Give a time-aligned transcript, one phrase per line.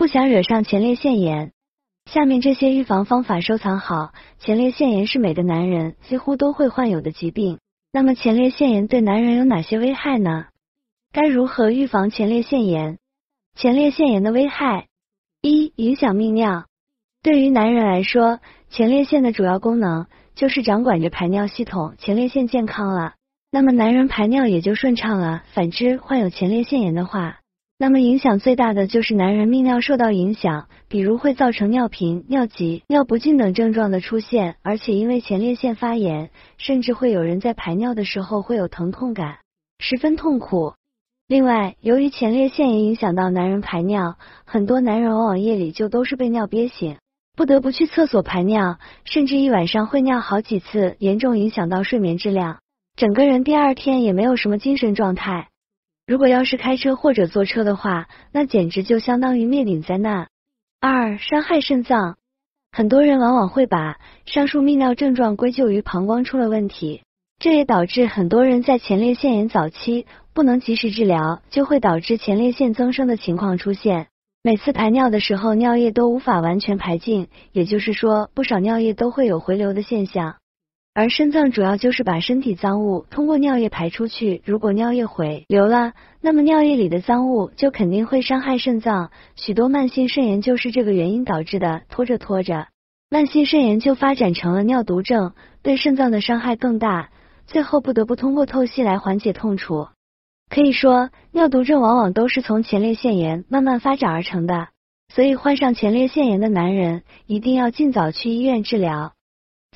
[0.00, 1.52] 不想惹上前列腺炎。
[2.10, 4.14] 下面这些预防方法收藏好。
[4.38, 7.58] 前列腺炎是每个男人几乎都会患有的疾病。
[7.92, 10.46] 那么前列腺炎对男人有哪些危害呢？
[11.12, 12.96] 该如何预防前列腺炎？
[13.54, 14.86] 前列腺炎的危害：
[15.42, 16.64] 一、影响泌尿。
[17.22, 18.40] 对于男人来说，
[18.70, 21.94] 前列腺的主要功能就是掌管着排尿系统。
[21.98, 23.16] 前列腺健康了，
[23.50, 25.42] 那么男人排尿也就顺畅了。
[25.52, 27.39] 反之，患有前列腺炎的话，
[27.82, 39.38] 那么影响最大的就是男人泌尿受到影响，比如会造成尿频、尿急、尿不尽等症状的出现，而且因为前列腺发炎，甚至会有人在排尿的时候会有疼痛感，
[39.78, 40.74] 十分痛苦。
[41.26, 46.98] 另外，由于前列腺也影响到男人排尿，很多男人往往夜里就都是被尿憋醒，
[47.34, 52.58] 不得不去厕所排尿，甚至一晚上会尿好几次，严重影响到睡眠质量，
[52.94, 55.48] 整个人第二天也没有什么精神状态。
[56.10, 60.26] 如果要是开车或者坐车的话，那简直就相当于灭顶灾难。
[60.80, 62.16] 二、伤害肾脏，
[62.72, 67.02] 很多人往往会把上述泌尿症状归咎于膀胱出了问题。
[67.38, 70.04] 这也导致很多人在前列腺炎早期
[70.34, 74.08] 不能及时治疗，就会导致前列腺增生的情况出现。
[74.42, 80.38] 每次排尿的时候，尿液都无法完全排尽，也就是说，不少尿液都会有回流的现象。
[80.92, 84.42] 而肾脏主要就是把身体脏物通过尿液排出去。
[84.44, 89.10] 如果尿液回流了，那么尿液里的脏物就肯定会伤害肾脏。
[89.36, 92.66] 许多慢性肾炎就是这个原因导致的，拖着拖着，
[93.08, 95.32] 慢性肾炎就发展成了尿毒症，
[95.62, 97.10] 对肾脏的伤害更大。
[97.46, 99.86] 最后不得不通过透析来缓解痛楚。
[100.48, 104.68] 可以说，尿毒症往往都是从前列腺炎慢慢发展而成的，
[105.08, 109.12] 所以患上前列腺炎的男人一定要尽早去医院治疗。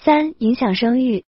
[0.02, 1.24] 三、影响生育。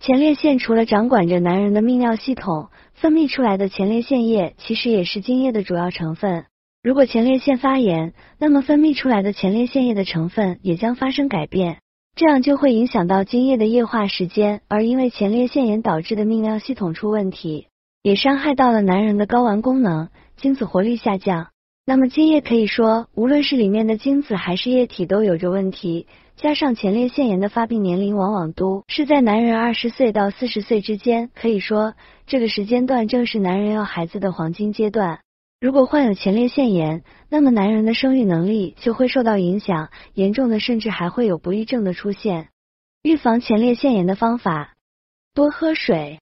[0.00, 6.46] 前列腺除了掌管着男人的泌尿系统，分泌出来的前列腺液其实也是精液的主要成分。
[6.82, 11.78] 如果前列腺发炎，那么分泌出来的前列腺液的成分也将发生改变。
[12.16, 17.66] 这样就会影响到精液的液化时间，而因为前列腺炎导致的泌尿系统出问题，
[18.02, 21.48] 也伤害到了男人的睾丸功能，精子活力下降。
[21.86, 26.06] 那么精液可以说，无论是里面的精子还是液体都有着问题。
[26.36, 31.94] 加上前列腺炎的发病年龄往往都是在男人二十岁到四十岁之间，可以说
[32.26, 35.20] 这个时间段正是男人要孩子的黄金阶段。
[35.60, 42.48] 如果患有前列腺炎，那么男人的生育能力就会受到影响，严重的甚至还会有不育症的出现。
[43.02, 44.74] 预防前列腺炎的方法，
[45.34, 46.18] 多喝水。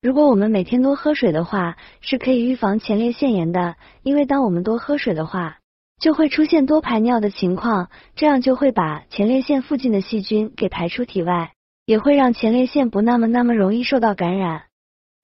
[0.00, 3.76] 如果我们每天多喝水的话，是可以预防前列腺炎的。
[4.02, 5.58] 因为当我们多喝水的话，
[6.04, 11.52] 就会出现多排尿的情况，这样就会把前列腺附近的细菌给排出体外，
[11.86, 14.64] 也会让前列腺不那么那么容易受到感染。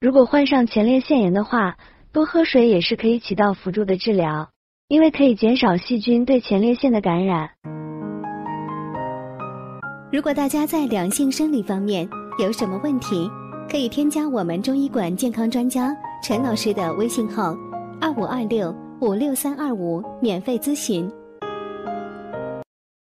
[0.00, 1.76] 如果患上前列腺炎的话，
[2.14, 4.48] 多喝水也是可以起到辅助的治疗，
[4.88, 7.50] 因为可以减少细菌对前列腺的感染。
[10.10, 12.08] 如果大家在两性生理方面
[12.38, 13.30] 有什么问题，
[13.70, 17.54] 可以添加我们中医馆健康专家陈老师的微信号
[18.00, 21.10] 二五二六五六三二五免费咨询。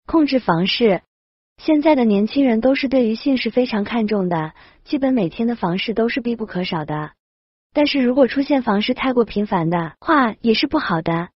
[0.04, 1.02] 控制房事，
[1.58, 4.52] 现在的年轻人都是对于性是非常看重的，
[4.84, 7.12] 基本每天的房事都是必不可少的。
[7.72, 11.28] 但是如果出现房事太过频繁的话，也是不好的，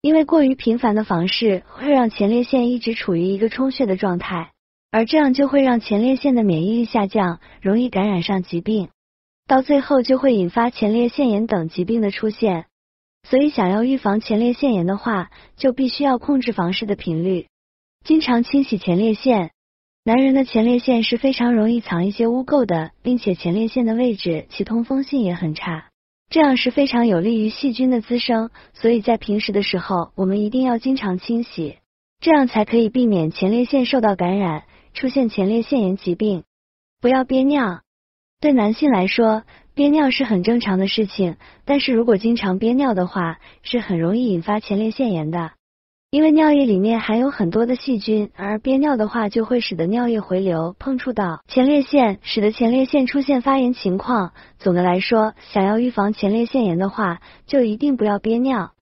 [0.00, 4.52] 因为过于频繁的房事会让前列腺一直处于一个充血的状态，
[4.90, 8.88] 而这样就会让前列腺的免疫力下降，容易感染上疾病，
[9.46, 12.64] 到最后就会引发前列腺炎等疾病的出现。
[13.28, 17.46] 所以想要预防前列腺炎的话，就必须要控制房事的频率，
[18.04, 19.50] 经常清洗前列腺。
[20.02, 25.90] 男人的前列腺是非常容易藏一些污垢的，并且前列腺的位置其通风性也很差，
[26.30, 28.50] 这样是非常有利于细菌的滋生。
[28.72, 31.76] 所以在平时的时候，我们一定要经常清洗，
[32.18, 34.64] 这样才可以避免前列腺受到感染，
[34.94, 36.44] 出现前列腺炎疾病。
[37.02, 37.82] 不要憋尿，
[38.40, 39.44] 对男性来说，
[39.80, 45.52] 憋尿是很正常的事情，但是如果经常憋尿的话，是很容易引发前列腺炎的。
[46.10, 54.32] 因为尿液里面含有很多的细菌，而憋尿的话就会使得尿液回流，碰触到前列腺，使得前列腺出现发炎情况。
[54.58, 58.72] 总的来说，想要预防前列腺炎的话，就一定不要憋尿。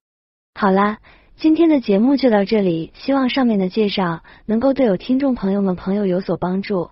[0.53, 0.97] 好啦，
[1.37, 6.89] 今天的节目就到这里，希望上面的介绍能够对有听众朋友们朋友有所帮助。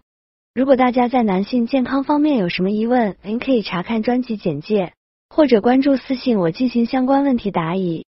[0.58, 4.94] 如果大家在男性健康方面有什么疑问，您可以查看专辑简介，
[5.30, 8.06] 或者关注私信我进行相关问题答疑。